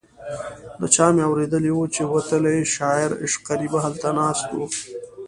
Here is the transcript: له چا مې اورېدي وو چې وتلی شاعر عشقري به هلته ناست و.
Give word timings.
له 0.79 0.87
چا 0.95 1.05
مې 1.13 1.23
اورېدي 1.27 1.71
وو 1.73 1.85
چې 1.95 2.01
وتلی 2.13 2.57
شاعر 2.75 3.09
عشقري 3.25 3.67
به 3.71 3.79
هلته 3.85 4.07
ناست 4.17 4.45
و. 4.51 4.57